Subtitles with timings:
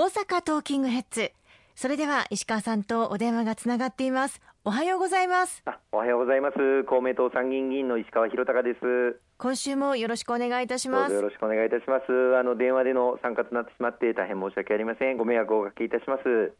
[0.00, 1.32] 大阪トーキングヘッズ。
[1.74, 4.40] それでは石川さんとお電話がつながっています。
[4.64, 5.64] おはようございます。
[5.90, 6.84] おはようございます。
[6.84, 9.20] 公明党参議院議員の石川博隆です。
[9.38, 11.12] 今週もよろしくお願いいたします。
[11.12, 12.36] よろしくお願いいたします。
[12.38, 15.16] あの電話での参加となってしまって大変申し訳ありません。
[15.16, 16.52] ご迷惑をおかけいたします。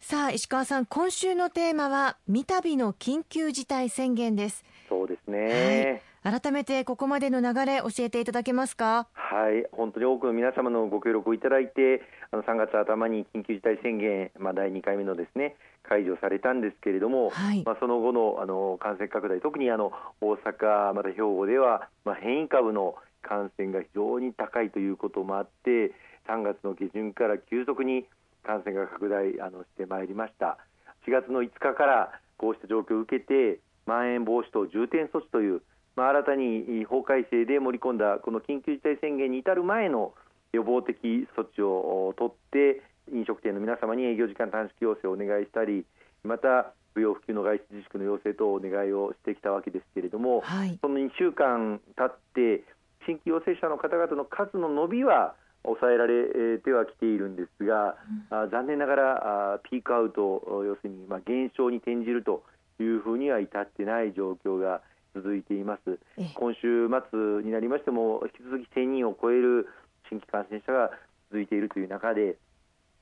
[0.00, 4.64] さあ石川さん今週のテーマは三度の緊急事態宣言です。
[4.88, 9.06] そうですね、はい、改めてここまでの流れ教えていただけますか？
[9.14, 12.02] はい本当に多くの皆様のご協力をいただいて
[12.32, 15.54] あの3月頭に緊急事態宣言、まあ、第2回目のですね
[15.88, 25.94] 解除されたんですけれども、はい、まあ、その後のあの感染拡大特にあの大阪また兵庫では、まあ、変異株の感染が非常に高いということもあって
[26.28, 28.04] 3月の下旬から急速に
[28.42, 30.58] 感染が拡大あのしてまいりました。
[31.06, 35.62] 4月の5日からこうした状況を受けてまん延防止等重点措置という、
[35.96, 40.12] まあ、新たに法改正で盛り込んだこの緊急事態宣言に至る前の
[40.52, 40.96] 予防的
[41.36, 42.82] 措置を取って
[43.12, 45.84] 飲食店の皆様に営業時間短縮要請をお願いしたり
[46.22, 49.84] また不要不急の外出自粛の要請等をお願いをしてきたわけです。
[49.94, 52.64] けれども、はい、その2週間経って
[53.04, 57.96] 新規陽性者の方々の数の伸びは抑えられてはきているんですが、
[58.30, 62.42] うん、残念ながらあピークアウト要するにまあ減少に転じると
[62.80, 64.80] いうふうには至ってない状況が
[65.16, 65.98] 続いています。
[66.34, 69.66] 今週末になりましても引き続き1000人を超える
[70.10, 70.90] 新規感染者が
[71.30, 72.36] 続いているという中で、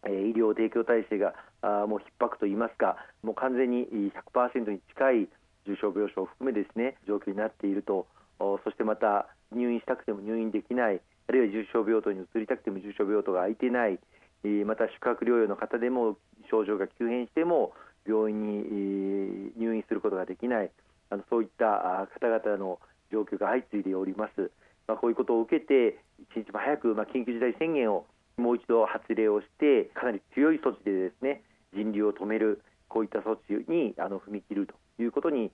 [0.07, 3.87] えー、医療提供体制があもう逼迫といいますかもう完全に
[4.33, 5.29] 100%に近い
[5.67, 8.07] 重症病床を含めですね状況になっていると。
[8.39, 13.99] そしてまた入院したくても入院できないあるいは重症病棟に移りたくても重症病棟が空いてない、
[14.45, 16.19] えー、また宿泊療養の方でも
[16.51, 17.73] 症状が急変しても
[18.07, 20.71] 病院に入院することができない
[21.15, 22.81] あのそういった方々の
[23.13, 24.51] 状況が相次いでおります。
[24.87, 25.99] まあ、こういうことを受けて
[26.37, 28.05] 一日も早く、まあ、緊急事態宣言を
[28.37, 35.51] もう一度発令をしてかなり強い措置でですね人流を止めるこういった措置にあの踏み切るということに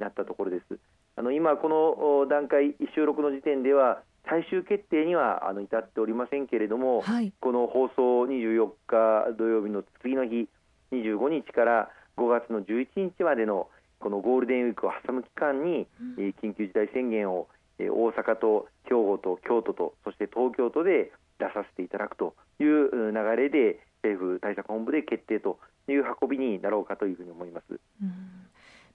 [0.00, 0.78] なったところです。
[1.14, 10.48] あの今、この段階収録の時点では最終決定にはあの至っておりませんけれども、はい、この放送24日土曜日の次の日
[10.92, 13.68] 25日から5月の11日までの
[14.02, 15.86] このゴールデンウィークを挟む期間に、
[16.18, 17.48] うん、緊急事態宣言を
[17.78, 25.58] 大阪と兵庫と京都とそして東京都で出させていただくという流れで政府対策本部で決定と
[25.88, 27.80] いう運びになろうかというふうに思います。
[28.02, 28.42] うん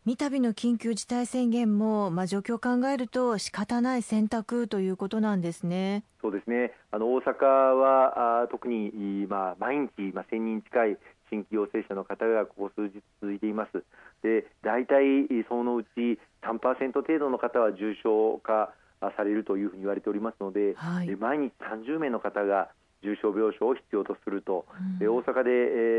[0.07, 6.06] 三度の緊急事態宣言も、まあ、状況を考えると仕方ない選択ということなんですね。
[6.22, 10.97] そうですねあの大阪はあ特に、まあ、毎日、まあ、1000人近い
[11.30, 13.84] 新規陽性者の方がここ数日続いています。
[14.24, 18.74] で大体そのうち3%程度の方は重症化
[19.16, 22.70] されるというふうに言われておりますので、はい、毎日30名の方が
[23.04, 24.66] 重症病床を必要とすると、
[25.00, 25.54] うん、大阪で、え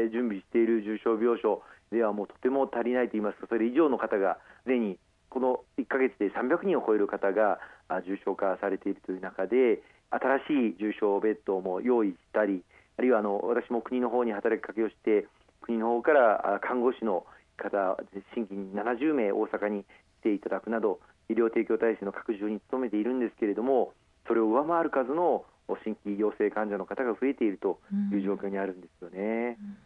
[0.09, 1.63] ー、準備している重症病床
[1.93, 4.99] ではもうとても足りないといいますかそれ以上の方がすでに
[5.31, 7.61] この1か月で300人を超える方が
[8.05, 9.81] 重症化されているという中で
[10.11, 12.63] 新しい重症ベッドも用意したり
[12.99, 15.27] あるいはあの私も国の方に働きかけをして
[15.63, 17.25] 国の方から看護師の
[17.57, 17.97] 方
[18.35, 19.85] 新規に70名大阪に
[20.21, 23.93] 来ていただくなど医療提供体制の拡充に努めているんですけれども
[24.27, 25.45] それを上回る数の
[25.85, 27.79] 新規陽性患者の方が増えていると
[28.13, 29.19] いう状況にあるんですよね。
[29.19, 29.23] う
[29.63, 29.77] んうん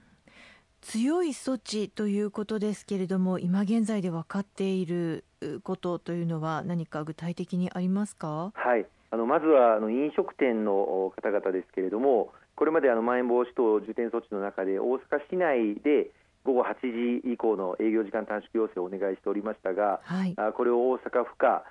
[0.84, 5.24] 強い措置ということですけれども今現在で分かっている
[5.62, 8.50] ことというのは何か具体的にありますか？
[8.52, 16.10] はいあのまずはあの飲食店の方々ですけれどもこれまであのまん延防止等重点措置の中で大阪市内で
[16.44, 21.62] 午後8時以降の営業時間短縮要請をお願いしておりましたが、はい、これを大阪府下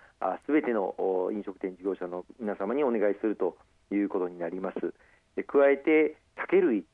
[0.46, 0.94] すべての
[1.34, 3.58] 飲食店事業者の皆様にお願いすると
[3.92, 4.94] いうことになります。
[5.36, 6.86] で加えて酒類、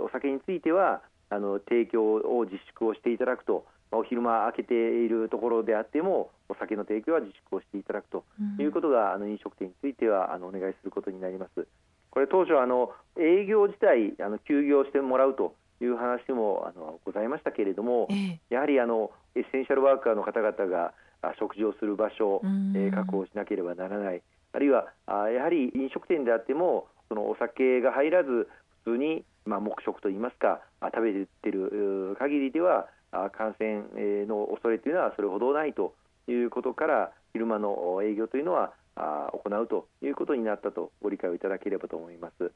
[0.00, 8.24] お酒についてはあの提供を自粛をしていただくと、お昼間開けているところであってもお酒の提供は自粛をしていただくと
[8.58, 11.66] いうことが、うん、あの飲食店についてはあのお願いすることになります。
[12.10, 20.92] これ当初あの営業自体あの休業してもらうという話もあのございましたけれども、えやはりあのエッセンシャルワーカーの方々が
[21.38, 22.40] 食事をする場所、
[22.74, 28.48] えー、確保しなければならない、あるいはあやはり飲食店であってもそのお酒が入らず
[28.84, 35.94] 普通に、まあ、黙食といいますか食べている限りでは感染の恐れというのはそれほどないと
[36.28, 42.52] いうことから昼間の営業というのは行うということになったとご理解をいただければと思います。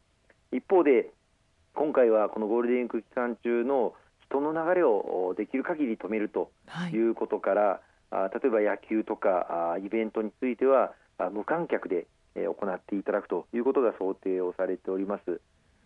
[0.52, 1.10] 一方で
[1.75, 3.94] 今回はこのゴールデンウィーク期間中の
[4.26, 6.50] 人の流れをできる限り止めると
[6.93, 10.93] いうことから、はい、例えば野球とかイベントについては
[11.32, 15.40] 無観客で行っていただくということが想定をされております。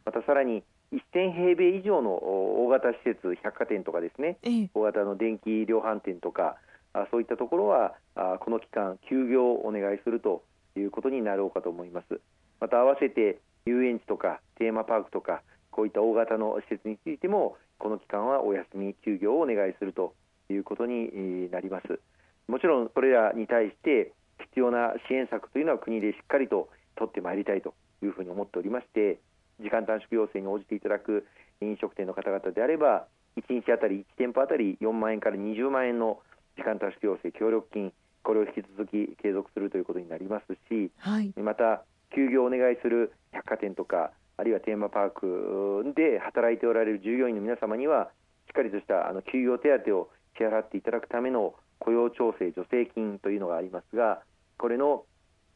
[0.05, 0.63] またさらに
[0.93, 6.57] 1000平米以上の大型施設、百貨店とかですね、ええ、大型の電気量販店とか、
[6.93, 10.43] あそういったところはあこの期間、休業をお願いすると
[10.77, 12.21] いうことになろうかと思います。
[12.61, 20.15] また合わせて遊園地とかテーマパークとかこういった大型の施設についてもこの期間はお休み休業をお願いすると
[20.49, 22.01] いうことになります。
[22.49, 29.19] もちろんそれらに対して必要な支援策というのは国でしっかりと取ってまいりたいというふうに思っておりまして
[29.61, 31.27] 時間短縮要請に応じていただく
[31.61, 33.07] 飲食店の方々であれば
[33.37, 36.21] 1日あたり1店舗あたり4万円から20万円の
[36.57, 37.93] 時間短縮要請協力金
[38.23, 48.11] これを引き続き継続するということになりますし、はい、また休業をお願いする百貨店とかあるいはテーマパークで働いておられる従業員の皆様には
[48.49, 54.21] しっかりとしたあの休業手当を支払っていただくための雇用調整助成金というのがありますが
[54.59, 55.05] これの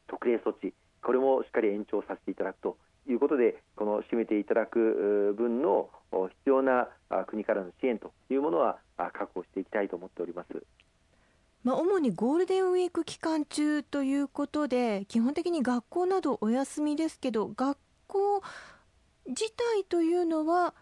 [0.07, 2.77] 特例措置これもしっかり延長させていただくと
[3.09, 6.87] いうことでこの占めていただく分の必要な
[7.27, 10.63] 国からの支援というものは確保していきたいと思っております。
[11.63, 17.77] まあ、主にゴールデンウィーク期間中ということで基本的に学校などお休みですけど学
[18.07, 18.41] 校
[19.27, 20.73] 自体というのは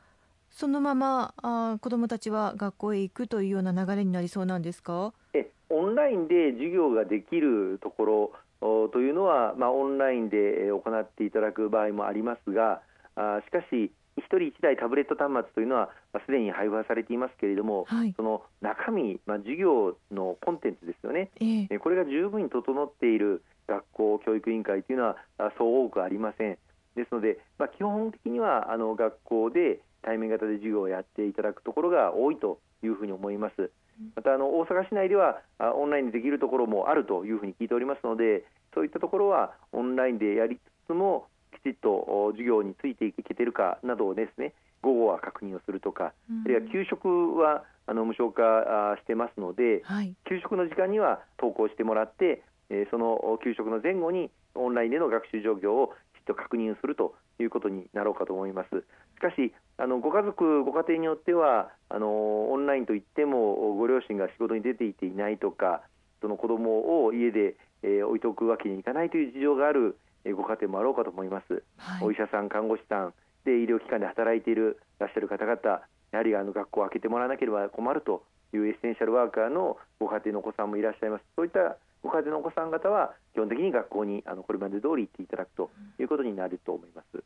[0.49, 5.13] そのままあ子どもたちは学校へ行くというような流れになりそうなんですか？
[5.33, 12.81] えオンラインで授業ができるところというのは、まあ、オンラインで行っていただく場合もありますが
[13.15, 15.89] あしかし1人1台タブレット端末というのは
[16.25, 25.15] すでに配布されていますけれども、はい、その中身、まあ、授業のコンテンツですよね、えー、これが十分に整っている学校教育委員会というのは
[25.57, 26.57] そう多くありません。
[26.95, 33.71] ですので、まあ、基本的にはあの学校で対面型で授業をやっていただくところが多いというふうに思います。
[34.15, 38.43] またあの大阪市内ではオンラインでできるところもあるというふうに聞いておりますので、
[38.73, 46.13] そういったところはオンラインでやりつつもきちっと授業についていけてるかなどをですね午後は確認をするとか、
[46.45, 55.93] あるいは給食はあの無償化してますので、はい、給食の時間には登校してもらって、えその給食の前後にオンラインでの学習状況を
[56.25, 58.69] と確認するということになろうかと思います。
[58.69, 65.81] しかしあのご家族、ご家庭によってはあのオンラインといってもご両親が仕事に出ていていないとか
[66.21, 73.13] その子どもを家で、えー、置いておくわけにいかないという事情がある、えー、ご家庭もあろうかと思います、はい、お医者さん、看護師さん
[73.45, 75.81] で医療機関で働いているらっしゃる方々
[76.11, 78.23] やはりあの学校を開けてもらわなければ困ると
[78.53, 81.23] いうエッセンシャルワーカーのご家庭のお子さんもいらっしゃいます。
[81.35, 87.23] そういったご家庭のお子さん方は基本的に学校にあのこれまで通り行っていただくということになると思います。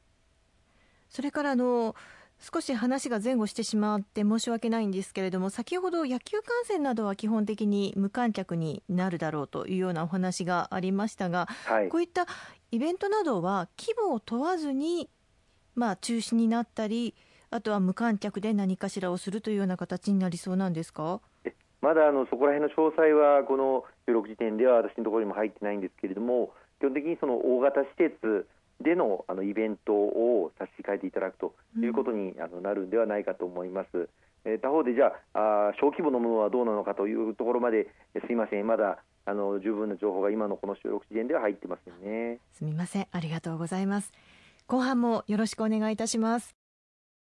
[1.09, 1.95] それからあの
[2.39, 12.25] 少し話が前後してしまって申し訳ないんですけれども先ほど野球観戦などは基本的に無観客になるだろうというようなお話がありましたが、はい、こういった
[12.71, 15.09] イベントなどは規模を問わずに、
[15.75, 17.13] まあ、中止になったり
[17.51, 21.21] あとは無観客で何かしらをするというような形になりそうなんですか？
[21.83, 28.47] まだあのそこら辺の詳細はこの収録時点では私のところにも入ってないんですけれども基本的にその大型施設
[28.79, 34.07] でのあのイベントを差し控えていただくということにあのなるんではないかと思います。
[34.45, 37.87] えー、他方でじゃああ小規模のものはどうなのかというところまで
[38.25, 42.39] すいませんまだあの十分な情報が今のこの収録時点では入ってませんね。
[42.53, 44.13] すみませんありがとうございます。
[44.67, 46.62] 後半もよろしくお願いいたします。